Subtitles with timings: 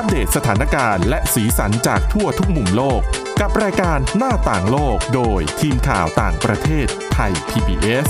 [0.00, 3.00] อัปเดตสถานการณ์และสีสันจากทั่วทุกมุมโลก
[3.40, 8.06] กับรายการหน้าต่างโลกโดยทีมข่าวต่างประเทศไทย PBS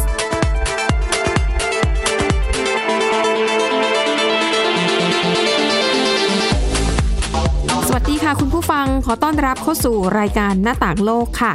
[7.86, 11.54] สวัสดีค่ะคุณผู้ฟังขอต้อนรับเข้าสู่รายการหน้าต่างโลกค่ะ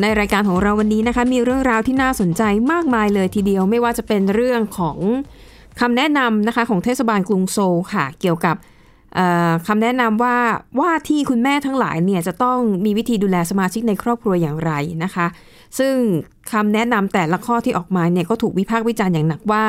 [0.00, 2.42] ในรายการของเราวันนี้นะคะมีเรื่องราวที่น่าสนใจ
[2.72, 4.98] มากมายเลยทีเดียวไม่ว่าจะเป็นเรื่องของ
[5.80, 8.56] คำแนะนำนะคะของเทศบาลกรุงโซลค่ะ เกี่ยวกับ
[9.66, 10.36] คำแนะนำว่า
[10.80, 14.72] ว่าที่คุณแม่ทั้งหลายเนี่ยจะต้องมีวิธีดูแลสมาชิกในครอบครัวอย่างไร
[15.04, 15.26] นะคะ
[15.78, 15.94] ซึ่ง
[16.52, 19.64] คำแนะนำแต่ละข้อที่ออกมาเนี่ยก็ถูกวิพากษ์วิจารณ์อย่างหนักว่า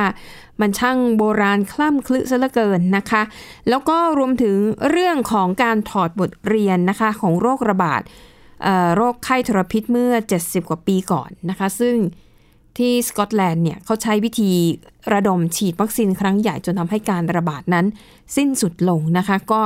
[0.62, 3.22] มันช่างโบราณคล่ำคลึซะเหลือเกินนะคะ
[3.70, 4.56] แล้วก็รวมถึง
[4.90, 8.02] เรื่องของการถอดบทเรียนนะคะของโรคระบาด
[8.96, 11.96] โรคไข้ทรพิษเมื่อ 70 กว่าปีก่อนนะคะ ซึ่ง
[12.80, 14.52] ที่สกอตแลนด์เนี่ยเขาใช้วิธี
[15.14, 17.86] ระดมฉีดวัคซีนครั้งใหญ่จนทำให้การระบาดนั้น
[18.36, 19.62] สิ้นสุดลงนะคะ ก็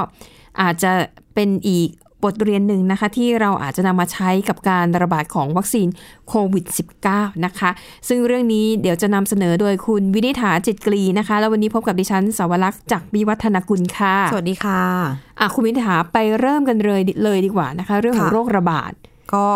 [0.62, 0.92] อาจจะ
[1.36, 1.90] เป็นอีก
[2.24, 5.88] บทเรียนหนึ่งนะคะ ที่เราอาจจะนำมาใช้กับการระบาดของวัคซีน
[6.30, 6.66] โควิด
[7.06, 7.70] -19 นะคะ
[8.08, 14.82] ซึ่งเรื่องนี้เดี๋ยวจะนำเสนอโดยคุณวินิษฐาจิตกรีนะคะ แล้ววันนี้พบกับดิฉันสาวรักษ์จากวิวัฒนกุลค่ะ สวัสดีค่ะ
[15.40, 18.92] อะคุณวินิษฐาไปเริ่มกันเลยเลยดีกว่านะคะ เรื่องของค่ะโรคระบาด
[19.34, 19.48] ก็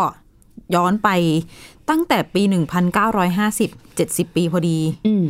[0.76, 1.10] ย้อนไป
[1.90, 2.42] ตั้งแต่ปี
[3.20, 5.26] 1950 70 ปีพอดีอืม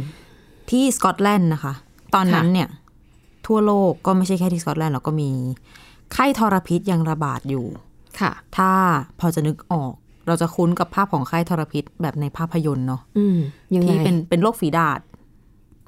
[0.70, 1.74] ที่สกอตแลนด์นะคะ
[2.16, 2.70] ตอนนั้นค่ะเนี่ย
[3.48, 5.30] ทั่วโลกก็ไม่ใช่แค่ที่สกอตแลนด์หรอกก็มี
[6.14, 7.66] ไข้ทรพิษยังระบาดอยู่
[8.20, 8.72] ค่ะ ถ้า
[9.20, 9.92] พอจะนึกออก
[10.28, 13.38] เราจะคุ้นกับภาพของไข้ทรพิษแบบในภาพยนตร์เนาะอืม
[13.76, 15.00] ยังไงที่เป็นเป็นโรคฝีดาษ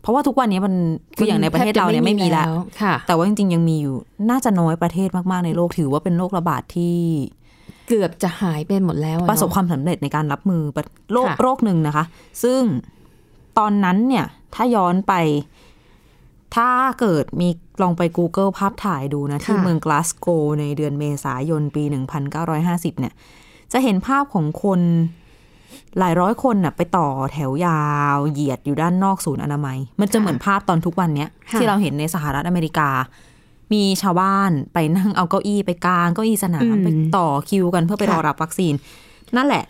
[0.02, 0.74] เพราะว่าทุกวันนี้มัน
[1.18, 3.96] คืออย่างในประเทศเราเนี่ยไม่มีแล้วค่ะแต่ว่าจริงๆยังมีอยู่
[4.30, 6.98] น่าจะน้อยประเทศมากๆในโลกถือว่าเป็นโรคระบาดที่
[7.88, 12.06] เกือบจะหายไปหมดแล้วอประสบเนอความสำเร็จในการรับมือปะโรคค่ะโรคหนึ่งนะคะ
[12.44, 12.62] ซึ่ง
[13.58, 15.14] ตอนนั้นเนี่ย ถ้าย้อนไป
[16.56, 17.50] ถ้าเกิดมี
[17.82, 20.28] ลองไป Google ภาพถ่ายดูนะ ที่เมืองกลาสโก
[20.60, 21.84] ในเดือนเมษายนปี
[22.42, 23.14] 1950 เนี่ย
[23.72, 24.82] จะเห็นภาพของคน
[26.00, 27.84] หลายร้อยคนน่ะไปต่อแถวยา
[28.16, 32.90] วเหยียดอยู่ด้านนอกศูนย์อนามัย มันจะเหมือนภาพตอนทุกวันเนี้ยค่ะที่เราเห็นในสหรัฐอเมริกา
[33.74, 38.74] มีชาวบ้านไปนั่งเอาเก้าอี้ไปกลางเก้าอี้สนามไปต่อคิวกันเพื่อไปรอรับวัคซีน
[39.36, 39.64] นั่นแหละ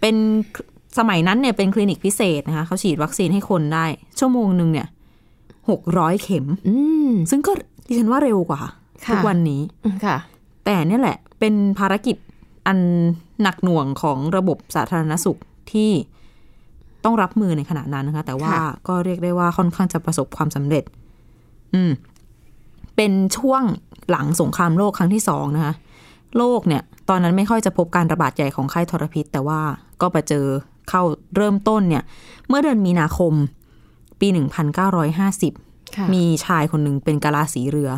[0.00, 0.16] เป็น
[0.98, 3.84] สมัยนั้นเนี่ยเป็นคลินิกพิเศษนะคะเขาฉีดวัคซีนให้คนได้
[4.18, 4.86] ชั่วโมงหนึ่งเนี่ย
[5.70, 6.76] หกร้อยเข็มอื
[7.08, 7.52] มซึ่งก็
[7.86, 8.62] ดิฉันว่าเร็วกว่า
[9.06, 9.60] ค่ะทุกวันนี้
[10.04, 10.16] ค่ะ
[10.64, 12.16] แต่เนี่ยแหละ เป็นภารกิจ
[12.66, 12.78] อัน
[13.42, 15.38] หนักหน่วงของระบบสาธารณสุข
[15.72, 15.90] ที่
[17.04, 20.84] ต้องรับมือในขณะนั้นนะคะ แต่ว่าค่ะก็เรียกได้ว่าค่อนข้างจะประสบความสำเร็จ
[21.74, 21.90] อืม
[22.96, 23.62] เป็นช่วง
[24.10, 25.74] หลังสงครามโลกครั้งที่สองนะคะ
[26.36, 29.60] โลกเนี่ย ตอนนั้นไม่ค่อยจะพบการระบาดใหญ่ของไข้ทรพิษ แต่ว่า
[30.00, 30.44] ก็ไปเจอ
[30.88, 31.02] เข้า
[31.36, 32.02] เริ่มต้นเนี่ย
[32.48, 33.32] เมื่อเดือนมีนาคม
[34.20, 34.28] ปี
[34.92, 37.90] 1950ค่ะมีชายคนหนึ่งเป็นกะลาสีเรือ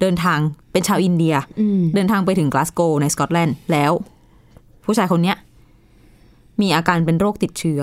[0.00, 0.38] เดินทาง
[0.72, 3.92] เป็นชาวอินเดียอืมเดินทางไปถึงกลาสโกในสกอตแลนด์แล้ว
[4.84, 5.36] ผู้ชายคนเนี้ย
[6.60, 7.82] มีอาการเป็นโรคติดเชื้อ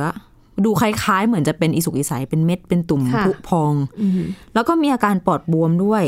[0.65, 4.11] ดูคล้ายๆ เหมือนจะเป็นอีสุกอีใสเป็นเม็ดเป็นตุ่มค่ะผุพองอืม
[4.53, 6.03] แล้วก็มีอาการปอดบวมด้วย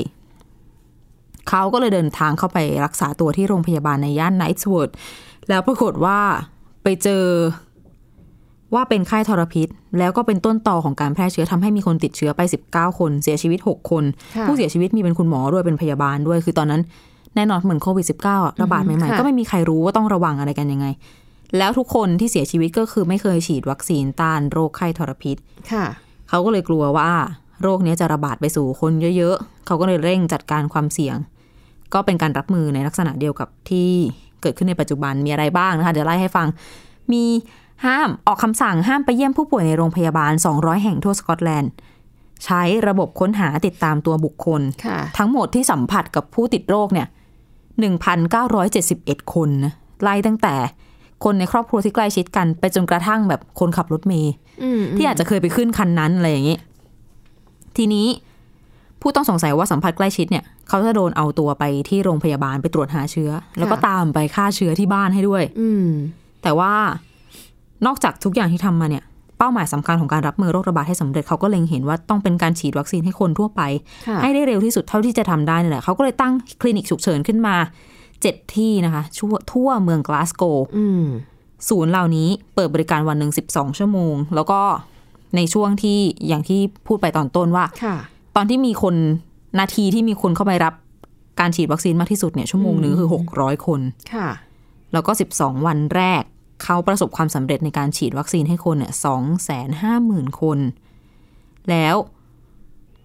[1.50, 4.92] เขาก็เลยเดินทางเข้าไปรักษาตัวที่โรงพยาบาลในย่านไนท์สเวิร์ด
[5.50, 6.20] แล้วปรากฏว่า
[6.84, 7.24] ไปเจอ
[8.74, 9.68] ว่าเป็นไข้ทรพิษ
[10.00, 12.42] แล้วก็เป็นต้นตอของการแพร่เชื้อทำให้มีคนติดเชื้อไป
[12.72, 14.04] 19 คน เสียชีวิต 6 คน
[14.36, 16.82] ค่ะผู้เสียชีวิตมีเป็นคุณหมอด้วยเป็นพยาบาลด้วยคือตอนนั้น
[17.36, 20.88] แน่นอนเหมือนโควิด -19 อะระบาดใหม่ค่ะๆก็ไม่มีใครรู้ว่าต้องระวังอะไรกันยังไง
[21.58, 25.38] แล้วทุกคนที่เสียชีวิตก็คือไม่เคยฉีดวัคซีนต้านโรคไข้ทรพิษ
[25.72, 25.86] ค่ะ
[26.30, 27.12] เขาก็เลยกลัวว่า
[27.62, 31.16] โรคนี้จะระบาดไปสู่คนเยอะๆ เขาก็เลยเร่งจัดการความเสี่ยง
[31.94, 33.90] ก็เป็นการรับมือในลักษณะเดียวกับที่
[34.42, 36.48] เกิดขึ้นในปัจจุบันมีอะไรบ้างนะคะ เดี๋ยวไล่ให้ฟัง
[37.14, 37.24] มี
[37.86, 41.72] ห้ามออกคำสั่งห้ามไปเยี่ยมผู้ป่วยในโรงพยาบาล 200 แห่งทั่วสกอตแลนด์
[42.46, 47.08] ใช้ระบบค้นหาติดตามตัวบุคคลค่ะทั้งหมดที่สัมผัสกับผู้ติดโรคเนี่ย
[48.00, 50.56] 1,971 คนนะไล่ตั้งแต่
[51.24, 54.34] คนในครอบครัวที่ใกล้ชิดกัน ไปจนกระทั่งแบบคนขับรถเมย์
[54.64, 56.58] อืมที่อาจจะเคยไปขึ้นคันนั้นอะไรอย่างนี้
[57.78, 58.08] ทีนี้
[59.10, 65.88] ผู้ต้องสงสัยว่าสัมผัสใกล้ชิดเนี่ยเขาจะโดนเอาตัวไปที่โรงพยาบาลไปตรวจหาเชื้อ แล้วก็ตามไปฆ่าเชื้อที่บ้านให้ด้วย อืม
[66.44, 66.74] แต่ว่า
[67.86, 69.04] นอกจากทุกอย่างที่ทำมาเนี่ย
[69.38, 73.62] เป้าหมายสำคัญของการรับมือโรคระบาดให้สำเร็จเขาก็เล็งเห็นว่าต้องเป็นการฉีดวัคซีนให้คนทั่วไป
[74.08, 77.56] ค่ะให้ได้เร็วที่สุดเท่าที่จะทำได้นี่แหละเขาก็เลยตั้งคลินิกฉุกเฉินขึ้นมา
[78.22, 80.44] เจ็ดที่นะคะทั่วทั่วเมืองกลาสโก
[80.78, 81.04] อืม
[81.70, 84.62] ศูนย์เหล่านี้เปิดบริการวันหนึ่ง12ชั่วโมง แล้วก็
[85.36, 87.98] ในช่วงที่อย่างที่พูดไปตอนต้นว่าค่ะ
[88.40, 88.96] ตอนที่มีคน
[89.60, 90.74] นาทีที่มีคนเข้าไปรับ
[91.40, 93.82] การฉีดวัคซีนมากที่สุดเนี่ยชั่วโมงหนึ่งคือ600คน
[94.14, 94.30] ค่ะ
[94.94, 96.24] แล้วก็12วันแรก
[96.64, 100.60] เขาประสบความสำเร็จในการฉีดวัคซีนให้คนเนี่ยสองแสนห้าหมื่นคน
[101.70, 101.96] แล้ว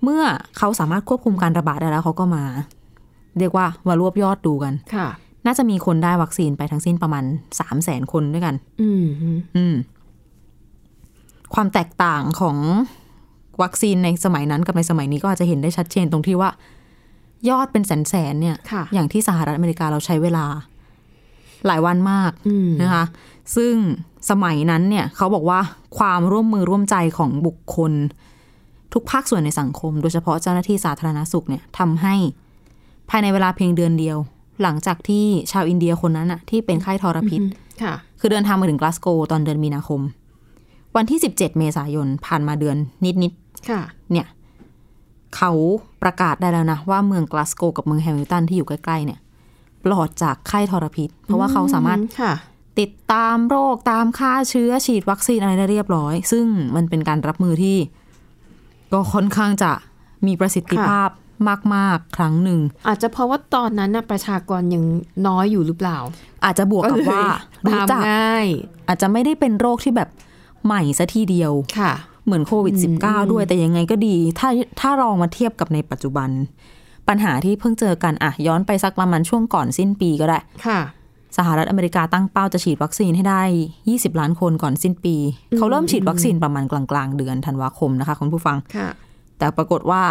[0.03, 0.23] เมื่อ
[0.59, 2.45] เขาสามารถควบคุมการระบาดได้แล้วเขาก็มา
[3.39, 5.09] เรียกว่ามารวบยอดดูกันค่ะ
[5.47, 7.25] น่าจะมีคนได้วัคซีนไปทั้งสิ้นประมาณ
[7.61, 9.05] สามแสนคนด้วยกัน อืม
[9.57, 9.75] อืม
[11.55, 12.57] ความแตกต่างของ
[13.63, 16.51] วัคซีนในสมัยนั้นกับในสมัยนี้ก็อาจจะเห็นได้ชัดเจนตรงที่ว่า
[17.49, 20.45] ยอดเป็นแสนๆเนี่ยค่ะอย่างที่สหรัฐอเมริกาเราใช้เวลา
[21.67, 23.05] หลายวันมากอืมนะคะ
[23.57, 23.75] ซึ่ง
[24.31, 25.61] สมัยนั้นเนี่ยเขาบอกว่า
[25.99, 27.93] ความร่วมมือร่วมใจของบุคคล
[28.93, 32.15] ทุกภาคส่วนในสังคม โดยเฉพาะเจ้าหน้าที่สาธารณสุขเนี่ยทำให้
[33.11, 34.19] ภายในเวลาเพียงเดือนเดียว
[34.63, 37.41] หลังจากที่ชาวอินเดียคนนั้นอะที่เป็นไข้ทรพิษ
[37.83, 40.01] ค่ะ คือเดินทางมาถึงกลาสโกว์ตอนเดือนมีนาคม
[40.97, 43.42] วันที่ 17 เมษายนผ่านมาเดือนนิดค่ะๆ
[44.13, 44.27] เนี่ย
[45.37, 45.53] เขา
[46.03, 49.21] ประกาศได้แล้วนะ ว่าเมืองกลาสโกว์กับเมืองแฮมิลตันที่อยู่ใกล้ๆเนี่ย
[49.85, 52.33] ปลอดจากไข้ทรพิษ เพราะว่าเขาสามารถค่ะ
[52.81, 57.79] ติดตามโรคตามค่าเชื้อฉีดวัคซีนอะไรได้เรียบร้อย ซึ่งมันเป็นการรับมือที่
[58.93, 59.73] ก็ค่อนข้างจะ
[60.27, 61.09] มีประสิทธิภาพ
[61.75, 64.85] มาก ๆ ครั้งหนึ่ง อาจจะเพราะว่าตอนนั้นนะประชากรยัง
[65.27, 65.99] น้อยอยู่หรือเปล่า
[66.45, 67.23] อาจจะบวกกับว่า
[67.67, 68.47] ตารู้มจักง่าย
[68.89, 70.09] อาจจะไม่ได้เป็นโรคที่แบบ
[70.65, 71.93] ใหม่ซะทีเดียวค่ะ
[72.25, 72.75] เหมือนโควิด
[73.05, 74.49] -19 ด้วยแต่ยังไงก็ดี ถ้า
[74.81, 76.31] ถ้าลองมาเทียบกับในปัจจุบัน
[77.09, 80.81] ปัญหาที่เพิ่งเจอกันอะย้อนไปสักประมาณช่วงก่อนสิ้นปีก็ได้ค่ะ
[81.39, 83.43] สหรัฐอเมริกาตั้งเป้าจะฉีดวัคซีนให้ได้
[83.83, 85.17] 20 ล้านคนก่อนสิ้นปี
[85.57, 88.89] เขาเริ่มฉีดวัคซีนประมาณกลางๆ เดือนธันวาคมนะคะคุณผู้ฟังค่ะ
[89.39, 90.03] แต่ปรากฏว่า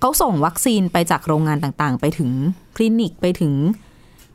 [0.00, 2.30] เขาส่งวัคซีนไปจากโรงงานต่างๆ ไปถึง
[2.76, 3.52] คลินิกไปถึง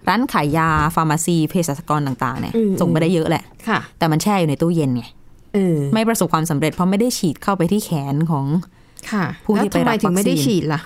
[0.08, 5.15] ร้านขายยา ฟาร์มาซีเภสัชกรต่างๆเนี่ยอืมส่งไปได้เยอะแหละค่ะแต่มันแช่อยู่ในตู้เย็นไงเออ
[5.94, 8.46] ไม่ประสบความสำเร็จเพราะไม่ได้ฉีดเข้าไปที่แขนของ
[9.12, 10.82] ค่ะผู้ที่แล้วทำไมไปรับถึงไม่ได้วัคซีนฉีดล่ะ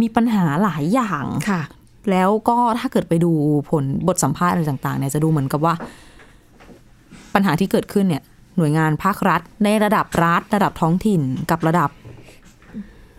[0.00, 1.62] มีปัญหาหลายอย่างค่ะ
[2.10, 3.32] แล้วก็ถ้าเกิดไปดู
[3.70, 5.74] ผลบทสัมภาษณ์อะไรต่าง ๆ เนี่ยจะดูเหมือนกับว่า
[7.34, 8.22] ปัญหาที่เกิดขึ้นเนี่ย
[8.56, 11.20] หน่วยงานภาครัฐ ในระดับรัฐ ระดับท้องถิ่น
[11.50, 11.90] กับระดับ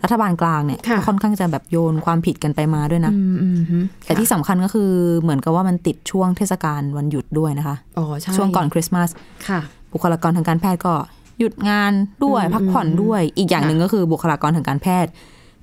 [0.02, 4.90] รัฐบาลกลางเนี่ยค่ะก็ค่อนข้างจะแบบโยนความผิดกันไปมาด้วยนะอืมอืมฮึแต่ที่สำคัญก็คือ
[5.20, 9.08] เหมือนกับว่ามันติดช่วงเทศกาลวันหยุดด้วยนะคะอ๋อใช่ช่วงก่อนคริสต์มาส
[9.48, 9.60] ค่ะ
[9.94, 10.94] บุคลากรทางการแพทย์ก็
[11.38, 11.92] หยุดงาน
[12.24, 15.10] ด้วยอืมพักผ่อนด้วย อีกอย่างค่ะหนึ่งก็คือบุคลากรทางการแพทย์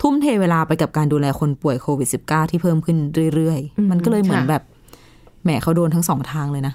[0.01, 2.98] ทุ่มเทเวลาไปกับการดูแลคนป่วยโควิด -19 ที่เพิ่มขึ้น
[3.36, 4.63] เรื่อยๆ มันก็เลยเหมือนแบบ
[5.44, 6.74] แหมเขาโดนทั้งสองทางเลยนะ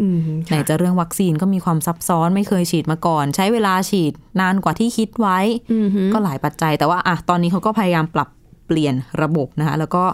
[0.00, 5.38] อืมไหนจะเรื่องวัคซีนก็มีความซับซ้อนไม่เคยฉีดมาก่อน ใช้เวลาฉีดนานกว่าที่คิดไว้
[5.72, 8.28] อืมฮึก็หลายปัจจัย แต่ว่าอะตอนนี้เขาก็พยายามปรับ
[8.66, 10.04] เปลี่ยนระบบนะคะ แล้วก็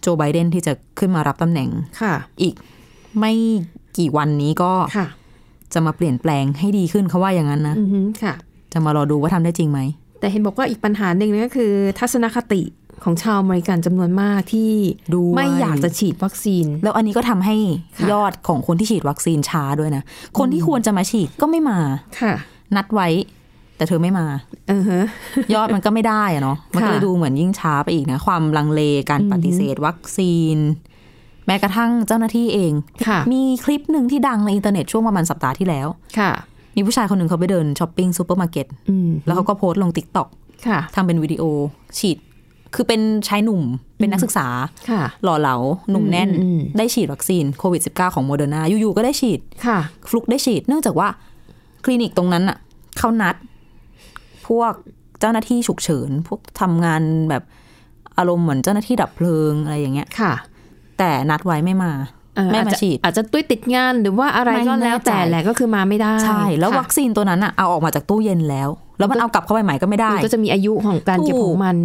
[0.00, 1.68] โจไบเดนที่จะขึ้นมารับตำแหน่ง
[2.00, 2.54] ค่ะอีก
[3.18, 3.32] ไม่
[3.98, 5.06] กี่วันนี้ก็ค่ะ
[5.74, 8.34] จะมาเปลี่ยนแปลงให้ดีขึ้นเขาว่าอย่างนั้นนะอืมฮึค่ะ
[8.72, 9.80] จะมารอดูว่าทำได้จริงไหม
[10.20, 12.62] แต่เห็นบอกว่าอีกปัญหาหนึ่งก็คือ ทัศนคติ
[13.04, 14.70] ของชาวอเมริกันจำนวนมากที่
[15.14, 17.56] ด้วยไม่อยากจะฉีดวัคซีน แล้วอันนี้ก็ทำให้
[17.98, 20.02] ค่ะยอดของคนที่ฉีดวัคซีนช้าด้วยนะ
[20.38, 21.78] คนที่ควรจะมาฉีดก็ไม่มา
[22.20, 22.34] ค่ะ
[22.76, 23.08] นัดไว้
[23.76, 24.26] แต่เธอไม่มา
[24.68, 25.04] เออฮะ
[25.54, 30.56] ยอดมันก็ไม่ได้อะเนาะมันก็เลยค่ะดูเหมือนยิ่งช้าไปอีกนะ ความลังเลการปฏิเสธวัคซีน
[31.46, 32.72] แม้กระทั่งเจ้าหน้าที่เอง
[33.06, 35.88] ค่ะมีคลิปหนึ่งที่ดังในอินเทอร์เน็ตช่วงประมาณสัปดาห์ที่แล้ว
[36.18, 36.32] ค่ะ
[36.76, 40.28] มีผู้ชายคนหนึ่งเขาไปเดินช้อปปิ้งซูเปอร์มาร์เก็ตอืมแล้วเขาก็โพสต์ลงติ๊กต็อก
[40.66, 41.42] ค่ะทำเป็นวิดีโอ
[41.98, 42.18] ฉีด
[42.74, 43.62] คือเป็นชายหนุ่ม
[43.98, 44.46] เป็นนักศึกษา
[44.90, 45.56] ค่ะหล่อเหลา
[45.90, 51.08] หนุ่มแน่นอืมอืมได้ฉีดวัคซีนโควิด -19 ของโมเดอร์นาอยู่ๆก็ได้ฉีดค่ะฟลุกได้ฉีด เนื่องจากว่า
[51.84, 52.58] คลินิกตรงนั้นอะ
[52.98, 53.36] เขานัด
[54.48, 54.72] พวก
[55.20, 57.42] เจ้าหน้าที่ฉุกเฉิน พวกทำงานแบบ
[58.18, 60.32] อารมณ์เหมือนเจ้าหน้าที่ดับเพลิงอะไรอย่างเงี้ยค่ะ
[60.98, 61.92] แต่นัดไว้ไม่มา
[62.36, 71.76] เอ่อไม่อาจมาจะฉีด อาจจะตุ้ยติดงานหรือว่าอะไรไม่ก็แล้วแต่แน่ใจแหละก็คือมาไม่ได้ ใช่ แล้วค่ะวัคซีนตัวนั้นอะเอาออกมาจากตู้เย็นแล้ว แล้วมันเอากลับเข้าไปใหม่ก็ไม่ได้มันก็จะมีอายุของการเก็บถูกของมัน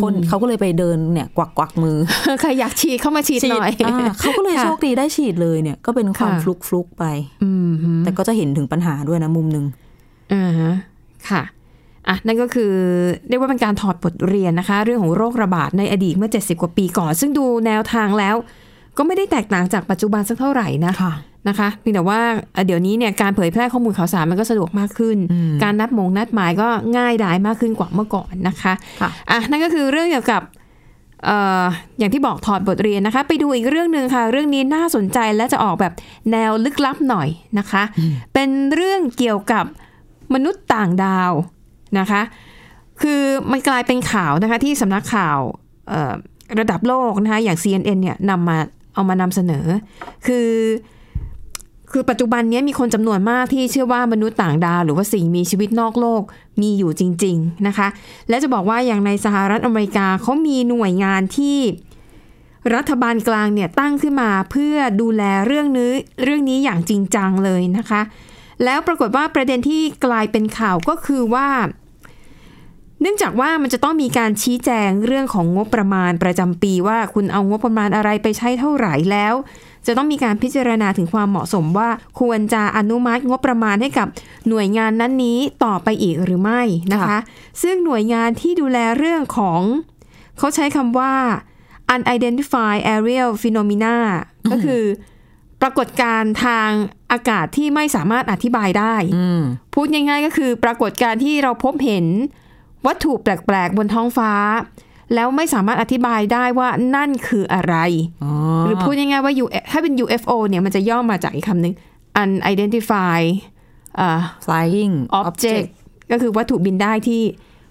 [0.00, 1.96] คนเขาก็เลยไปเดินเนี่ยกวักกวักมือ
[2.40, 7.04] ใครอยากฉีดเข้ามาฉีดหน่อยาเขาก็เลยค่ะโชคดีได้ฉีดเลยเนี่ยก็เป็นความค่ะฟลุกฟลุกๆไป
[7.44, 9.64] อืมฮึแต่ก็จะเห็นถึงปัญหาด้วยนะมุมหนึ่ง
[10.32, 10.72] อ่าฮะ
[11.30, 11.42] ค่ะ
[12.08, 12.72] อะนั่นก็คือ
[13.28, 18.36] เรียกว่าเป็นการถอดบทเรียนนะคะ เรื่องของโรคระบาดในอดีตเมื่อ 70 กว่าปีก่อน ซึ่งดูแนวทางแล้ว
[18.98, 21.12] ก็ไม่ได้แตกต่างจากปัจจุบันสักเท่าไหร่นะค่ะ
[21.48, 22.20] นะคะเพียงแต่ว่า
[22.52, 30.42] เอ่อเดี๋ยวนี้เนี่ยการเผยแพร่ข้อมูลข่าวสารมันก็สะดวกมากขึ้นอืมการนัดหมงนัดหมายก็ง่ายดายมากขึ้นกว่าเมื่อก่อนนะคะค่ะอะนั่นก็คือเรื่องเกี่ยวกับ
[31.24, 31.64] เอ่อ
[31.98, 35.92] อย่างที่บอกถอดบทเรียนนะคะ ไปดูอีกเรื่องหนึ่งค่ะ เรื่องนี้น่าสนใจและจะออกแบบ
[36.30, 37.28] แนวลึกลับหน่อย
[37.58, 37.82] นะคะ
[38.34, 39.64] เป็นเรื่องเกี่ยวกับ
[40.34, 41.32] มนุษย์ต่างดาว
[41.98, 42.22] นะคะ
[43.02, 45.38] คือมันกลายเป็นข่าวนะคะที่สำนักข่าว
[45.88, 46.14] เอ่อ
[46.58, 48.58] ระดับโลกนะคะอย่าง CNN เนี่ยนำมา
[48.98, 49.66] เอามานำเสนอ
[50.26, 50.50] คือ
[51.92, 56.22] คือปัจจุบันนี้มีคนจำนวนมากที่เชื่อว่ามนุษย์ต่างดาว หรือว่าสิ่งมีชีวิตนอกโลก
[56.60, 57.88] มีอยู่จริง ๆนะคะ
[58.28, 61.58] และจะบอกว่าอย่างในสหรัฐอเมริกาเขามีหน่วยงานที่
[62.74, 65.92] รัฐบาลกลางเนี่ยตั้งขึ้นมาเพื่อดูแลเรื่องนี้
[66.24, 68.00] เรื่องนี้อย่างจริงจังเลยนะคะ
[68.64, 71.48] แล้วปรากฏว่าประเด็นที่กลายเป็นข่าวก็คือว่า
[73.00, 79.34] เนื่องจากว่ามันจะต้องมีการชี้แจงเรื่องของงบประมาณประจำปีว่าคุณเอางบประมาณอะไรไปใช้เท่าไหร่แล้ว
[79.86, 81.88] จะต้องมีการพิจารณาถึงความเหมาะสมว่า
[82.20, 84.06] ควรจะอนุมัติงบประมาณให้กับ
[84.48, 86.62] หน่วยงานนั้นนี้ต่อไปอีกหรือไม่
[86.92, 87.20] นะคะค่ะ
[87.62, 89.60] ซึ่งหน่วยงานที่ดูแลเรื่องของ
[90.38, 91.14] เขาใช้คำว่า
[91.94, 93.96] unidentified aerial phenomena
[94.50, 94.82] ก็คือ
[95.62, 96.70] ปรากฏการณ์ทาง
[97.12, 99.42] อากาศที่ไม่สามารถอธิบายได้อืม
[99.74, 102.06] พูดง่ายๆก็คือปรากฏการณ์ที่เราพบเห็น
[102.86, 104.32] วัตถุแปลกๆบนท้องฟ้า
[105.14, 107.74] แล้วไม่สามารถอธิบายได้ว่านั่นคืออะไร
[108.22, 108.32] อ๋อ
[108.64, 111.74] หรือพูดง่ายๆว่า U- ถ้าเป็น UFO เนี่ยมันจะย่อมาจากอีกคำหนึ่ง
[112.22, 113.28] unidentified
[113.98, 115.66] อ่า flying object
[116.10, 117.22] ก็คือวัตถุบินได้ที่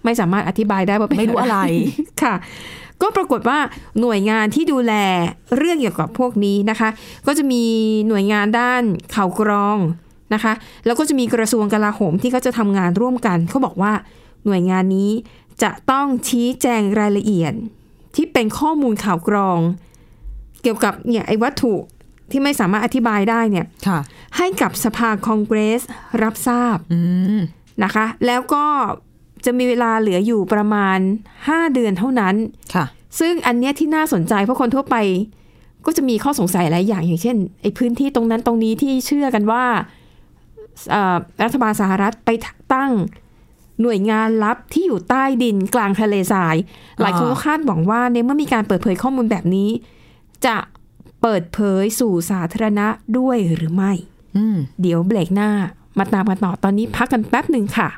[0.03, 1.57] ไม่สามารถอธิบายได้ว่าเป็นไม่รู้อะไร
[2.23, 2.35] ค่ะ
[3.01, 3.59] ก็ปรากฏว่า
[4.01, 4.93] หน่วยงานที่ดูแล
[5.57, 6.89] เรื่องเกี่ยวกับพวกนี้นะคะ
[7.27, 7.63] ก็จะมี
[8.07, 8.83] หน่วยงานด้าน
[9.15, 9.77] ข่าวกรอง
[10.33, 10.53] นะคะ
[10.85, 13.91] แล้วก็จะมีกระทรวงกลาโหมที่เขาจะทำงานร่วมกันเขาบอกว่า
[14.45, 15.11] หน่วยงานนี้
[15.63, 17.53] จะต้องชี้แจงรายละเอียด
[18.15, 19.59] ที่เป็นข้อมูลข่าวกรอง
[20.61, 21.73] เกี่ยวกับเนี่ยไอ้วัตถุ
[22.31, 23.99] ที่ไม่สามารถอธิบายได้เนี่ยค่ะ
[24.37, 25.81] ให้กับสภาคองเกรส
[26.23, 26.99] รับทราบอื
[27.37, 27.39] ม
[27.83, 28.65] นะคะ แล้วก็
[29.45, 30.97] จะมีเวลาเหลืออยู่ประมาณ
[31.37, 32.35] 5 เดือนเท่านั้น
[32.73, 32.85] ค่ะ
[33.19, 34.95] ซึ่งอันเนี้ยที่น่าสนใจเพราะคนทั่วไป
[35.85, 39.63] ก็จะมีข้อสงสัยหลายอย่างอย่างเช่นไอ้พื้นที่ตรงนั้นตรงนี้ที่เชื่อกันว่า
[40.91, 42.29] เอ่อรัฐบาลสหรัฐไป
[42.73, 42.91] ตั้ง
[43.81, 46.55] หน่วยงานลับที่อยู่ใต้ดินกลางทะเลทราย
[46.99, 49.69] หลายคนก็คาดหวังว่าในเมื่อมีการเปิดเผยข้อมูลแบบนี้
[50.45, 50.57] จะ
[51.21, 53.91] เปิดเผยสู่สาธารณะด้วยหรือไม่
[54.37, 55.51] อืมเดี๋ยวเบรกหน้า
[55.97, 57.89] มาตามกันต่อตอนนี้พักกันแป๊บหนึ่งค่ะ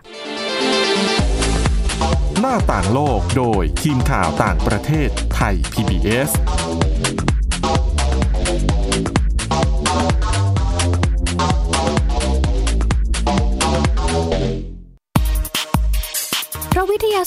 [2.39, 6.29] หน้าต่างโลกโดยทีมข่าวต่างประเทศไทย PBS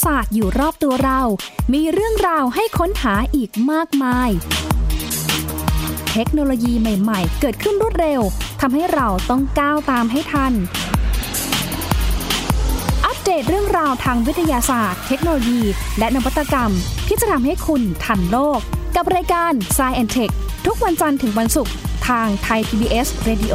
[0.07, 1.21] ศาสตร์อยู่รอบตัวเรา
[1.73, 4.31] มีเรื่องราวให้ค้นหาอีกมากมาย
[6.13, 8.21] เทคโนโลยีใหม่ ๆ เกิดขึ้นรวดเร็ว
[8.61, 10.53] ทำให้เราต้องก้าวตามให้ทัน
[13.05, 15.63] อัปเดตเรื่องราวทางวิทยาศาสตร์ เทคโนโลยี
[15.99, 16.73] และนวัตกรรม
[17.09, 18.61] ที่จะทำให้คุณทันโลก
[18.97, 20.33] กับรายการ s c i e n t e c h
[20.67, 21.75] ทุกวันจันทร์ถึงวันศุกร์
[22.09, 23.55] ทางไทย PBS Radio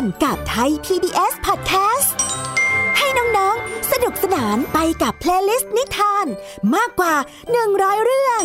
[0.00, 2.08] ตนาการกับไทย PBS Podcast
[2.98, 6.26] ให้น้องๆ สนุกสนานไปกับ playlist นิทาน
[6.74, 7.14] มากกว่า
[7.60, 8.42] 100 เรื่อง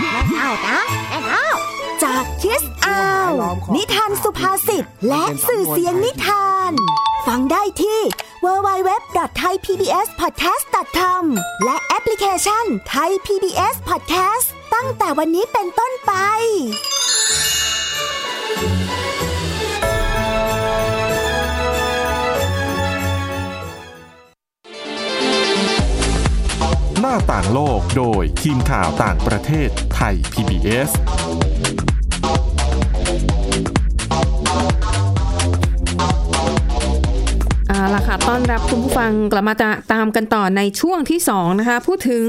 [0.00, 1.48] แม่เท่านะแม่เท่า
[2.04, 3.30] จากคิสอาว
[3.74, 6.72] นิทานสุภาษิตและสื่อเสียงนิทาน
[7.26, 8.00] ฟังได้ที่
[8.44, 11.22] www.thaipbspodcast.com
[11.64, 16.12] และแอปพลิเคชัน Thai PBS Podcast ตั้งแต่วันนี้เป็นต้นไป
[27.06, 30.90] น้าต่างโลกโดยทีมข่าวต่างประเทศไทย PBS
[37.68, 42.26] เอาละค่ะต้อนรับคุณผู้ฟังกลับมาตาตามกันต่อในช่วงที่2นะคะพูดถึง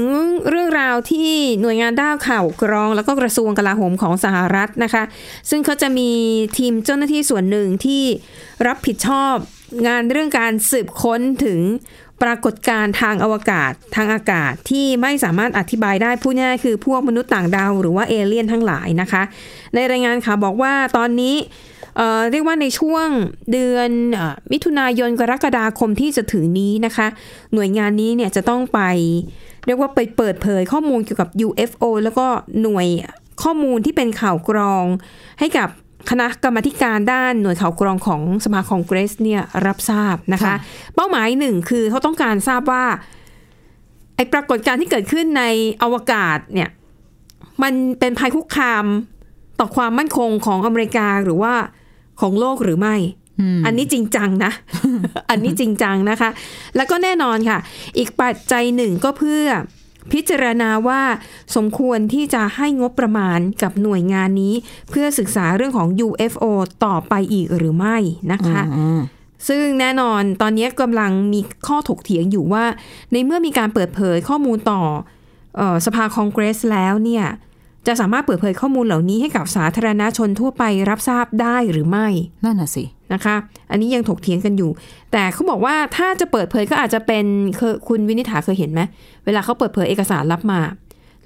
[0.48, 5.02] เรื่องราวที่หน่วยงานด้านข่าวกรอง แล้วก็กระทรวงกลาโหมของสหรัฐนะคะ
[5.50, 6.10] ซึ่งเขาจะมี
[6.58, 8.04] ทีมเจ้าหน้าที่ส่วนหนึ่งที่
[8.66, 9.34] รับผิดชอบ
[9.86, 11.60] งานเรื่องการสืบค้นถึง
[12.22, 19.22] ปรากฏการณ์ทางอวกาศทางอากาศที่ไม่สามารถอธิบายได้พูดง่ายคือพวกมนุษย์ต่างดาวหรือว่าเอเลี่ยนทั้งหลายนะคะ
[19.74, 21.36] ในรายงานข่าวบอกว่าตอนนี้
[21.96, 23.08] เเรียกว่าในช่วง
[23.52, 24.20] เดือนอ
[24.52, 27.06] มิถุนายนกรกฎาคมที่จะถึงนี้นะคะ
[27.54, 28.80] หน่วยงานนี้เนี่ยจะต้องไป
[29.66, 32.26] เรียกว่าไปเปิดเผยข้อมูลเกี่ยวกับ UFO แล้วก็
[32.62, 32.86] หน่วย
[33.42, 34.84] ข้อมูลที่เป็นข่าวกรอง
[35.40, 35.68] ให้กับ
[36.10, 40.56] คณะกรรมาธิการด้านหน่วยข่าวกรองของสภาคองเกรสเนี่ยรับทราบนะคะค่ะ
[40.94, 42.84] เป้าหมายหนึ่งคือเขาต้องการทราบว่า
[44.16, 45.44] ไอปรากฏการณ์ที่เกิดขึ้นใน
[45.82, 46.70] อวกาศเนี่ย
[47.62, 48.84] มันเป็นภัยคุกคาม
[49.60, 51.54] ต่อความมั่นคงของอเมริกาหรือว่า
[52.20, 52.96] ของโลกหรือไม่
[53.58, 54.52] มอันนี้จริงจังนะ
[55.30, 56.30] อันนี้จริงจังนะคะ
[56.76, 57.58] แล้วก็แน่นอนค่ะ
[57.98, 59.44] อีกปัจจัยหนึ่งก็เพื่อ
[60.12, 61.02] พิจารณาว่า
[61.56, 64.54] สมควรที่จะให้งบประมาณกับหน่วยงานนี้
[64.90, 66.44] เพื่อศึกษาเรื่องของ UFO
[66.84, 67.96] ต่อไปอีกหรือไม่
[68.32, 69.00] นะคะอืม
[69.48, 72.64] ซึ่งแน่นอนตอนนี้กำลังมีข้อถกเถียงอยู่ว่า
[73.12, 74.82] ในเมื่อมีการเปิดเผยข้อมูลต่อ
[75.56, 77.24] เออสภาคองเกรสแล้วเนี่ย
[77.86, 82.06] จะสามารถเปิดเผยข้อมูลเหล่านี้ให้กับสาธารณชนทั่วไปรับทราบได้หรือไม่
[82.44, 83.36] นั่นน่ะสินะคะ
[83.70, 84.70] อันนี้ยังถกเถียงกันอยู่
[85.12, 87.24] แต่เขาบอกว่าถ้าจะเปิดเผยก็อาจจะเป็น
[87.56, 88.80] เคยคุณวินิษฐาเคยเห็นไหม
[89.24, 90.60] เวลาเขาเปิดเผยเอกสารรับมา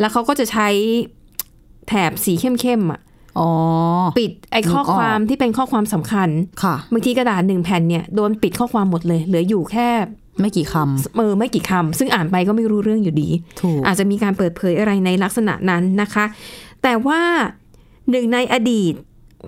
[0.01, 0.69] แล้วเขาก็จะใช้
[1.89, 3.01] แถบสีเข้มๆอะ
[3.39, 3.49] อ๋อ
[4.19, 6.29] ปิดไอ้ข้อนึกออกความที่เป็นข้อความสำคัญ
[6.63, 9.89] ค่ะบางทีกระดาษหนึ่งแผ่นเนี่ยโดนปิดข้อความหมดเลย เหลืออยู่แค่
[10.41, 10.75] ไม่กี่ค
[11.17, 16.25] เออไม่กี่คำซึ่งอ่านไปก็ไม่รู้เรื่องอยู่ดีำถูกอาจจะมีการเปิดเผยอะไรในลักษณะนั้นนะคะ
[16.83, 17.21] แต่ว่า
[18.11, 18.93] หนึ่งในอดีต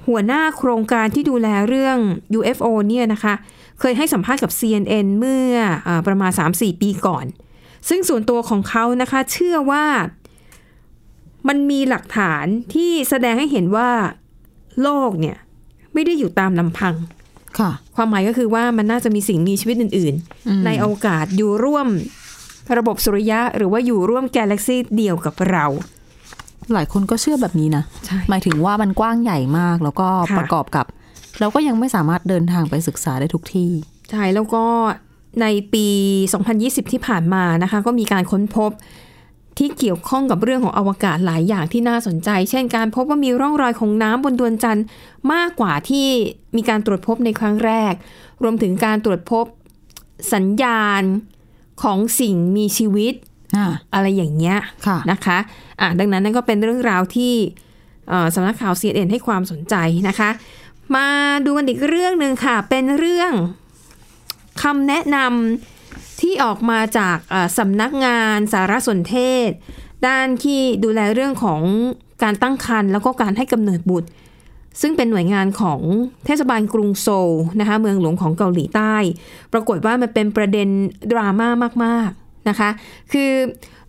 [0.06, 1.98] หัวหน้าโครงการที่ดูแลเรื่อง
[2.38, 3.34] UFO เนี่ยนะคะ
[3.80, 5.54] เคยให้สัมภาษณ์กับ CNN เมื่อ
[5.86, 7.24] อาประมาณ 3-4 ปีก่อน
[7.88, 9.84] ซึ่งส่วนตัวของเขานะคะเชื่อว่า
[11.48, 13.90] มันมีหลักฐานที่แสดงให้เห็นว่า
[14.82, 15.36] โลกเนี่ย
[15.94, 16.94] ไม่ได้อยู่ตามลำพัง
[17.58, 21.88] ค่ะความหมายก็คือว่ามันน่าจะมีสิ่งมีชีวิตอื่น ๆ ในอวกาศอยู่ร่วม
[22.78, 25.64] ระบบสุริยะ หรือว่าอยู่ร่วมกาแล็กซีเดียวกับเรา
[26.72, 30.86] หลายคนก็เชื่อแบบนี้นะใช่หมายถึงว่ามันกว้างใหญ่มาก แล้วก็ค่ะประกอบกับ
[31.40, 33.70] เราก็ยังไม่สามารถเดินทางไปศึกษาได้ทุกที่
[34.10, 34.64] ใช่ แล้วก็
[35.40, 35.86] ในปี
[36.40, 38.70] 2020 ที่ผ่านมานะคะ ก็มีการค้นพบ
[39.58, 44.84] ที่เกี่ยวข้องกับเรื่องของอวกาศหลายอย่างที่น่าสนใจ เช่นการพบว่ามีร่องรอยของน้ำบนดวงจันทร์
[45.32, 46.06] มากกว่าที่
[46.56, 47.94] มีการตรวจพบในครั้งแรก
[48.42, 49.44] รวมถึงการตรวจพบ
[50.34, 51.02] สัญญาณ
[51.82, 53.14] ของสิ่งมีชีวิต
[53.56, 55.38] อ่าอะไรอย่างเงี้ยค่ะนะคะ
[55.80, 57.34] อะดังนั้นนั่นก็เป็นเรื่องราวที่
[58.08, 59.74] เอ่อสำนักข่าว CNN ให้ความสนใจ
[60.08, 60.30] นะคะ
[60.96, 61.06] มา
[61.44, 63.32] ดูกันอีกเรื่องหนึ่งค่ะ เป็นเรื่อง
[64.62, 65.73] คำแนะนำ
[66.20, 67.18] ที่ออกมาจาก
[67.58, 69.16] สำนักงานสารสนเท
[69.48, 69.50] ศ
[70.06, 71.60] ด้านที่ดูแลเรื่องของ
[72.22, 74.08] การตั้งครรภ์แล้วก็การให้กำเนิดบุตร
[74.80, 75.80] ซึ่งเป็นหน่วยงานของ
[76.26, 78.94] เทศบาลกรุงโซลนะคะเมืองหลวงของเกาหลีใต้
[79.52, 80.68] ปรากฏว่ามันเป็นประเด็น
[81.12, 81.48] ดราม่า
[81.84, 82.70] มากๆนะคะ
[83.12, 83.32] คือ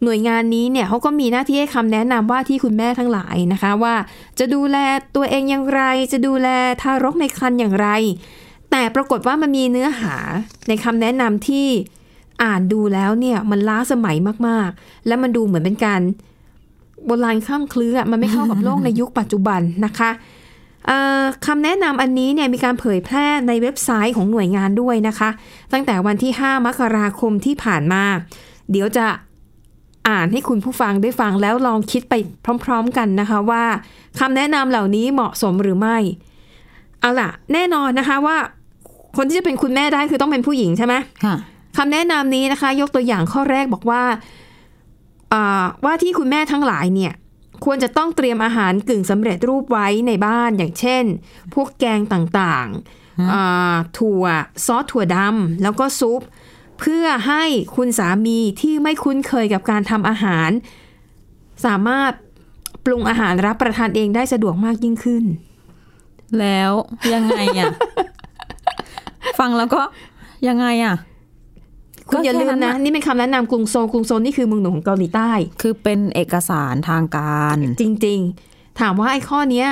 [0.04, 3.96] หน่วยงานนี้เนี่ยเขาก็มีหน้าที่ให้คำแนะนำว่าที่คุณแม่ทั้งหลายนะคะว่า
[4.40, 4.78] จะดูแล
[5.16, 6.50] ตัวเองอย่างไร จะดูแล
[6.82, 7.88] ทารกในครรภ์อย่างไร
[8.72, 10.16] แต่ปรากฏว่ามันมีเนื้อหา
[10.68, 11.68] ในคำแนะนำที่
[12.44, 14.16] อ่านดูแล้วเนี่ยมันล้าสมัย
[14.48, 16.02] มากๆ และมันดูเหมือนเป็นการ
[17.06, 20.12] โบราณข้ามคลืออมันไม่เข้ากับโลกในยุคปัจจุบันนะคะ
[21.46, 25.30] คำแนะนำอันนี้เนี่ยมีการเผยแพร่ในเว็บไซต์ของหน่วยงานด้วยนะคะ
[25.74, 28.04] ตั้งแต่วันที่ 5 มกราคมที่ผ่านมา
[28.72, 29.06] เดี๋ยวจะ
[30.10, 32.14] อ่านให้คุณผู้ฟังได้ฟังแล้วลองคิดไป
[32.66, 33.64] พร้อม ๆ กันนะคะว่า
[34.20, 35.98] คำแนะนำเหล่านี้เหมาะสมหรือไม่
[37.00, 38.38] เอาล่ะ แน่นอนนะคะว่า
[39.18, 40.94] คนที่จะเป็นคุณแม่ได้คือต้องเป็นผู้หญิงใช่ไหม
[41.76, 44.04] ค่ะคำแนะนำนี้นะคะ ยกตัวอย่างข้อแรกบอกว่า
[45.34, 47.14] อ่าว่าที่คุณแม่ทั้งหลายเนี่ย
[47.66, 51.04] ควรจะต้องเตรียมอาหารกึ่งสำเร็จรูปไว้ในบ้านอย่างเช่น
[51.54, 54.24] พวกแกงต่างๆอ่าถั่ว
[54.66, 56.22] ซอสถั่วดำแล้วก็ซุป
[56.80, 57.44] เพื่อให้
[57.76, 60.50] คุณสามีที่ไม่คุ้นเคยกับการทำอาหาร
[61.66, 62.12] สามารถ
[62.86, 65.24] ปรุงอาหารรับประทานเองได้สะดวกมากยิ่งขึ้น
[66.40, 66.72] แล้ว
[67.14, 67.72] ยังไงอะ
[69.40, 69.82] ฟังแล้วก็
[70.48, 70.96] ยังไงอะ
[72.10, 79.68] คุณอย่าลืมนะ นี่เป็นคำแนะนำกรุงโซลกรุงโซลนี่คือเมืองหลวงของเกาหลีใต้ คือเป็นเอกสารทางการ จริง ๆ ถามว่าไอ้ข้อเนี้ย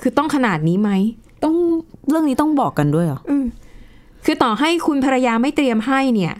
[0.00, 0.90] คือต้องขนาดนี้ไหม
[1.44, 1.56] ต้อง
[2.08, 3.44] เรื่องนี้ต้องบอกกันด้วยเหรออืม
[4.24, 6.34] คือต่อให้คุณภรรยาไม่เตรียมให้เนี่ย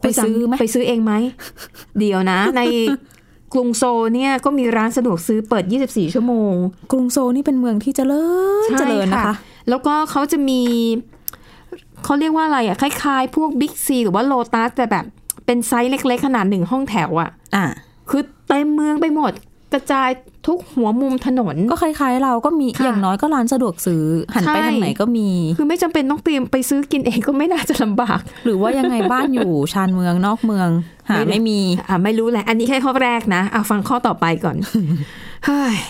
[0.00, 1.12] ไปซื้อไหมไปซื้อเองไหม
[1.98, 2.62] เดี๋ยวนะ ใน
[3.54, 6.54] กรุงโซลเนี่ยก็มีร้านสะดวกซื้อเปิด 24 ชั่วโมง
[6.92, 8.24] กรุงโซลนี่เป็นเมืองที่เจริ
[8.66, 9.34] ญเจริญนะคะ
[9.68, 10.62] แล้วก็เขาจะมี
[12.04, 15.04] เขาเรียกว่าอะไรอะคล้ายๆ พวกบิ๊กซีหรือว่าโลตัสแต่แบบ
[15.46, 17.66] เป็นไซส์เล็ก ๆ ขนาดหนึ่งห้องแถวอะอะ
[18.10, 19.32] คือเต็มเมืองไปหมด
[19.72, 20.10] กระจาย
[20.46, 24.04] ทุกหัวมุมถนน ก็คล้าย ๆ เราก็มีค่ะอย่างน้อยก็ร้านสะดวกซื้อ
[24.34, 25.28] หันไปใช่ทางไหนก็มี
[25.58, 30.68] คือไม่จำเป็นต้องเตรียมไปซื้อกินเองก็ไม่น่าจะลำบาก หรือว่ายังไงบ้านอยู่ ชานเมืองนอกเมือง
[31.08, 34.86] หาไม่ได้ไม่มี อ่าไม่รู้แหละ อันนี้แค่ข้อแรกนะเอาฟังข้อต่อไปก่อนเฮ้ย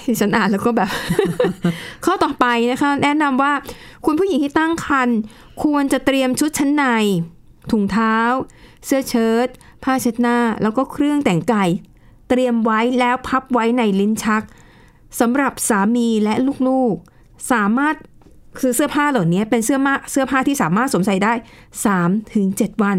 [0.06, 0.88] ดิฉันอ่านแล้วก็แบบ
[2.04, 3.52] ข้อต่อไปนะคะ แนะนำว่า
[4.06, 5.18] คุณผู้หญิงที่ตั้งครรภ์
[5.62, 6.84] ควรจะเตรียมชุดชั้นใน
[7.70, 8.16] ถุงเท้า
[8.86, 9.46] เสื้อเชิ้ต
[9.84, 11.70] ผ้าเช็ดหน้า แล้วก็เครื่องแต่งกาย
[12.28, 14.42] เตรียมไว้แล้วพับไว้ในลิ้นชัก
[15.20, 16.34] สำหรับสามีและ
[16.68, 17.94] ลูกๆ สามารถ
[18.58, 21.32] คือเสื้อผ้าเหล่านี้เป็นเสื้อมาเสื้อผ้าที่สามารถสวมใส่ได้
[21.82, 22.98] 3ถึง7วัน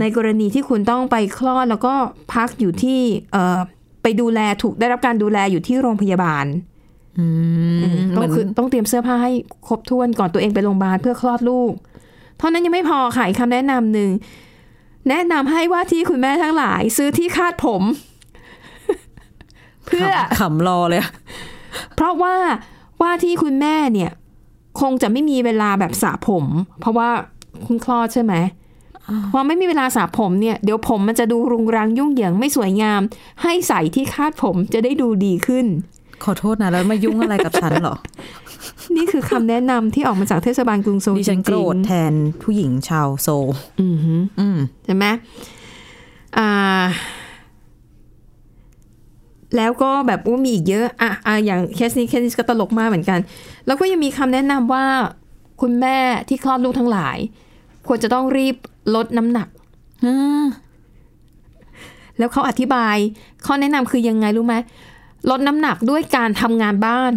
[0.00, 1.94] ในกรณีที่คุณต้องไปคลอดแล้วก็
[2.32, 3.00] พักอยู่ที่
[3.32, 3.60] เอ่อ
[4.08, 6.46] ไปดูแลถูกได้รับการดูแลอยู่ที่โรงพยาบาล
[7.18, 7.26] อื
[7.78, 9.32] มต้เหอมืงอนคือต้องเตรียมเสื้อผ้าให้
[9.66, 11.72] ครบถ้วนก่อนตัวเองไปโรงพยาบาลเพื่อคลอดลูก
[12.38, 14.10] เท่านั้นยังไม่พอค่ะอีกคำแนะนำหนึ่ง
[15.08, 17.82] แนะนำให้ว่าที่คุณแม่ทั้งหลาย ซื้อที่คาดผม
[19.86, 20.08] เพื่อ
[20.40, 21.10] ขำรอเลยอะ
[21.94, 22.34] เพราะว่า
[23.00, 24.10] ว่าที่คุณแม่เนี่ย
[24.80, 26.44] คงจะไม่มีเวลาแบบสระผม
[26.80, 27.08] เพราะว่า
[27.66, 28.34] คุณคลอดใช่ไหม
[29.32, 33.00] พอไม่มีเวลาสระผมเนี่ยเดี๋ยวผมมันจะดูรุงรังยุ่งเหยิงไม่สวยงาม
[33.42, 35.66] ให้ใส่ที่คาดผมจะได้ดูดีขึ้น
[36.24, 37.96] ขอโทษนะแล้วมายุ่งอะไรกับฉันเหรอ
[38.96, 43.46] นี่คือคำแนะนำที่ออกมาจากเทศบาลกรุงโซลดิฉันโกรธจงๆแทนผู้หญิงชาวโซล
[43.80, 45.04] อือหืออืมใช่ไหม
[46.38, 46.84] อ่า
[49.56, 53.18] แล้วก็แบบว่ามีอีกเยอะอะอะอย่างเคสนี้เคสนี้ก็ตลกมากเหมือนกัน
[53.66, 54.84] แล้วก็ยังมีคำแนะนำว่า
[55.60, 55.96] คุณแม่
[56.28, 57.18] ที่คลอดลูกทั้งหลาย
[57.88, 58.56] ควรจะต้องรีบ
[58.94, 59.48] ลดน้ำหนัก
[62.18, 62.96] แล้วเขาอธิบาย
[63.46, 64.54] ข้อแนะนำคือยังไงรู้ไหม
[65.30, 67.12] ลดน้ำหนักด้วยการทำงานบ้าน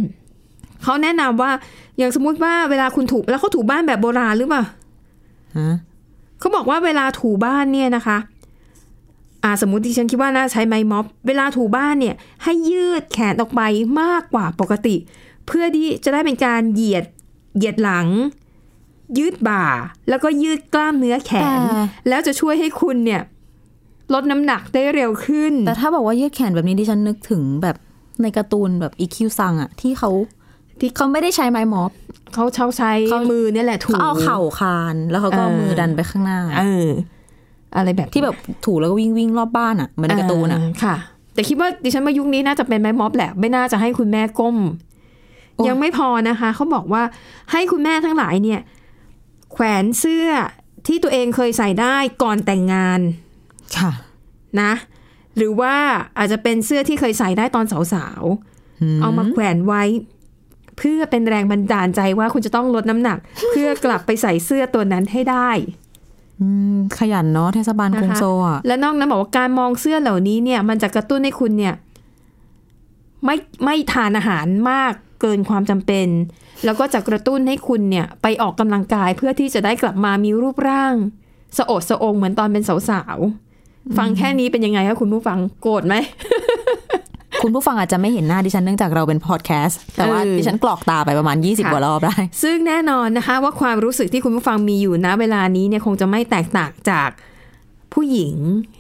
[0.84, 1.52] เขาแนะนำว่า
[1.98, 4.64] อย่างสมมุติว่าเวลาคุณถูแล้วเขาถูบ้านแบบโบราณหรือเปล่า
[5.58, 5.76] ฮะ
[6.40, 8.18] เขาบอกว่าเวลาถูบ้านเนี่ยนะคะ
[9.44, 13.62] อ่าสมมติที่ฉันคิดว่าน่าใช้ไม้ม็อบ เวลาถูบ้านเนี่ย ให้ยืดแขนออกไป
[14.02, 14.96] มากกว่าปกติ
[15.46, 17.06] เพื่อที่จะได้เป็นการเหยียด
[17.58, 18.08] เหยียดหลัง
[19.18, 19.66] ยืดบ่า
[20.10, 21.60] แล้วก็ยืดกล้ามเนื้อแขน
[22.08, 23.22] แล้วจะช่วยให้คุณเนี่ย
[24.14, 27.76] ลดน้ำหนักได้เร็วขึ้น แต่ถ้าบอกว่ายืดแขนแบบนี้ดิฉันนึกถึงแบบ
[28.22, 30.10] ในการ์ตูนแบบอีคิวซังอะที่เขา
[30.80, 31.92] ที่เขาไม่ได้ใช้ไม้ม็อบ
[32.34, 36.88] เขาเช่าใช้เขามือเนี่ยแหละถูเขาเอาเข่าคาน แล้วเขาก็เอามือดันไปข้างหน้าเออ
[37.76, 40.96] อะไรแบบที่แบบถูแล้วก็วิ่งวิ่งรอบบ้านอะเหมือนในการ์ตูนอะาค่ะ
[41.34, 44.58] แต่คิดว่าดิฉันว่ายุคนี้น่าจะเป็นไม้ม็อบแหละไม่น่าจะให้คุณแม่ก้ม
[45.68, 47.02] ยังไม่พอนะคะ เขาบอกว่า
[47.52, 48.60] ให้คุณแม่ทั้งหลายเนี่ย
[49.52, 50.28] แขวนเสื้อ
[50.88, 53.00] ที่ตัวเองเคยใส่ได้ก่อนแต่งงาน
[53.78, 53.92] ค่ะ
[54.62, 54.72] นะ
[55.38, 55.76] หรือว่า
[56.18, 59.84] อาจจะเป็นเสื้อที่เคยใส่ได้ตอนสาวๆ เอามาแขวนไว้
[60.78, 63.18] เพื่อเป็นแรงบันดาลใจว่าคุณจะต้องลดน้ำหนัก
[63.52, 65.50] เพื่อกลับไปใส่เสื้อตัวนั้นให้ได้
[66.42, 71.76] อืมขยันเนาะเทศบาลกรุงโซลอะและนอกนั้นบอกว่าการมองเสื้อเหล่านี้เนี่ย มันจะกระตุ้นให้คุณเนี่ย
[73.26, 73.36] ไม่
[73.66, 76.08] ไม่ทานอาหารมาก เกินความจำเป็น
[76.66, 80.94] แล้วก็จะกระตุ้นให้คุณเนี่ยไปออกกำลังกายเพื่อที่จะได้กลับมามีรูปร่าง
[81.58, 85.96] สะโอดสะองเหมือนตอนเป็นสาวๆฟังแค่นี้เป็นยังไงคะคุณผู้ฟังโกรธไหม
[87.44, 97.10] คุณผู้ฟังอาจจะไม่เห็นหน้าดิฉันเนื่องจากเราเป็นพอดแคสต์แต่ว่าเออดิฉันกรอกตาไปประมาณ 20ค่ะกว่ารอบได้ ซึ่งแน่นอนนะคะ ว่าความรู้สึกที่คุณผู้ฟังมีอยู่นะเวลานี้เนี่ยคงจะไม่แตกต่างจาก
[97.94, 98.36] ผู้หญิง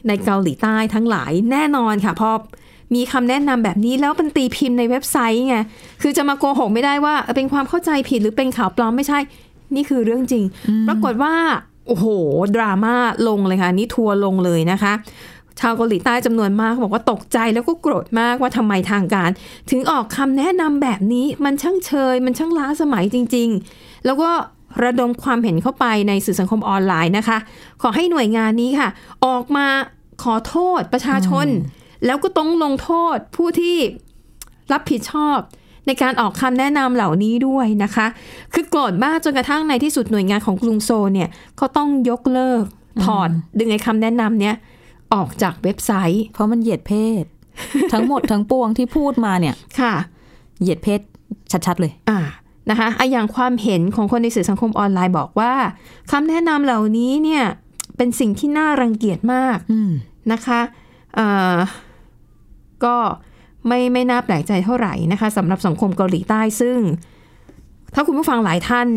[0.07, 2.31] ในเกาหลีใต้ทั้งหลายแน่นอนค่ะเพอ
[2.95, 5.57] มีคำแนะนำแบบนี้แล้วเป็นตีพิมพ์ในเว็บไซต์ไง
[6.01, 9.19] คือจะมาโกหกไม่ได้ว่าเออเป็นความเข้าใจผิดหรือเป็นข่าวปลอมไม่ใช่
[9.75, 10.43] นี่คือเรื่องจริง
[10.87, 11.33] ปรากฏว่า
[11.87, 12.05] โอ้โห
[12.55, 12.95] ดราม่า
[13.27, 14.93] ลงเลยค่ะ นี่ทัวร์ลงเลยนะคะ
[15.59, 19.29] ชาวเกาหลีใต้จำนวนมากบอกว่าตกใจแล้วก็โกรธมากว่าทำไมทางการ
[19.71, 24.29] ถึงออกคำแนะนำแบบนี้มันช่างเชย มันช่างล้าสมัยจริง ๆ แล้วก็
[24.83, 27.37] ระดมความเห็นเข้าไปในสื่อสังคมออนไลน์นะคะ
[27.81, 28.89] ขอให้หน่วยงานนี้ค่ะ
[29.25, 29.67] ออกมา
[30.23, 31.47] ขอโทษประชาชน
[32.05, 33.77] แล้วก็ต้องลงโทษผู้ที่
[34.71, 35.37] รับผิดชอบ
[35.87, 38.07] ในการออกคำแนะนำเหล่านี้ด้วยนะคะ
[38.53, 42.63] คือโกรธมากจนกระทั่งในที่สุดหน่วยงานของกรุงโซลเนี่ยเขาต้องยกเลิก
[43.03, 44.55] ถอดดึงไอ้คำแนะนำเนี้ย
[45.13, 47.23] ออกจากเว็บไซต์ เพราะมันเหยียดเพศ
[47.93, 49.93] ทั้งหมดทั้งปวงที่พูดมาเนี่ยค่ะ
[50.61, 50.99] เหยียดเพศ
[51.65, 52.19] ชัดๆเลย อ่า
[52.69, 55.53] นะคะอะอย่างความเห็นของคนในสื่อสังคมออนไลน์บอกว่า
[56.11, 57.43] คำแนะนำเหล่านี้เนี่ย
[57.97, 59.91] เป็นสิ่งที่น่ารังเกียจมากอืม
[60.31, 60.59] นะคะ
[61.15, 61.55] เอ่อ
[62.85, 62.95] ก็
[63.67, 66.79] ไม่ไม่น่าแปลกใจเท่าไหร่นะคะสำหรับสังคมเกาหลีใต้ซึ่ง
[67.93, 68.87] ถ้าคุณผู้ฟังหลายท่าน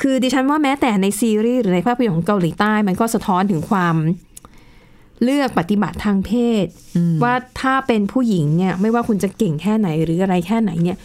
[0.00, 3.96] คือดิฉันว่าแม้แต่ในซีรีส์หรือในภาพยนตร์ของเกาหลีใต้ มันก็สะท้อนถึงความ
[5.22, 6.30] เลือกปฏิบัติทางเพ
[6.64, 6.66] ศ
[7.22, 10.98] ว่าถ้าเป็นผู้หญิงเนี่ย ไม่ว่าคุณจะเก่งแค่ไหนหรืออะไรแค่ไหนเนี่ย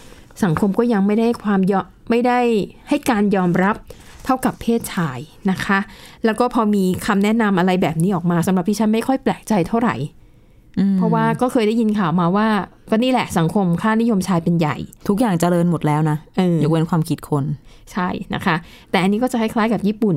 [0.43, 2.39] สังคมก็ยังไม่ได้ความยอมไม่ได้
[2.89, 3.75] ให้การยอมรับ
[4.25, 5.19] เท่ากับเพศชาย
[5.51, 5.79] นะคะ
[6.25, 9.95] แล้วก็พอมีคำแนะนำอะไรแบบนี้ออกมาสำหรับดิฉันไม่ค่อยแปลกใจเท่าไหร่
[10.97, 12.47] เพราะว่าก็เคยได้ยินข่าวมาว่า
[12.91, 14.75] ก็นี่แหละสังคมค่านิยมชายเป็นใหญ่
[15.07, 17.43] ทุกอย่างเจริญหมดแล้วนะเออยกเว้นความคิดคน
[17.91, 18.55] ใช่นะคะ
[18.91, 20.15] แต่อันนี้ก็จะคล้ายๆกับญี่ปุ่น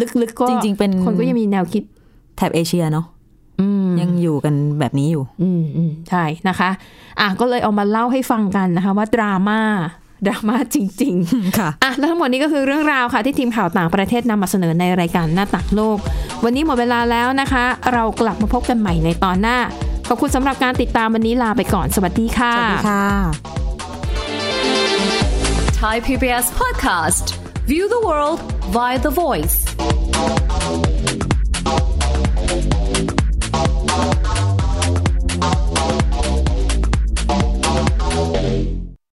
[0.00, 1.82] ลึกๆก็จริงๆเป็นคนก็ยังมีแนวคิด
[2.36, 3.06] แถบเอเชียเนาะ
[3.60, 6.70] อืมยังอยู่กันแบบนี้อยู่อืมอืมใช่นะคะ
[7.20, 9.60] อะก็เลยเอามาเล่าให้ฟังกันนะคะ ว่าดราม่า
[10.26, 15.98] ดราม่าจริง ๆ ค่ะอะแล้วทั้งหมดนี้ก็คือเรื่องราวค่ะ ที่ทีมข่าวต่างประเทศนำมาเสนอในรายการหน้าต่างโลก
[16.44, 19.58] วันนี้หมดเวลาแล้วนะคะ เรากลับมาพบกันใหม่ในตอนหน้า
[20.08, 23.06] ขอบคุณสำหรับการติดตามวันนี้ลาไปก่อน สวัสดีค่ะ สวัสดีค่ะ
[25.80, 27.26] Thai PBS podcast.
[27.70, 28.40] View the world
[28.74, 29.56] via the voice.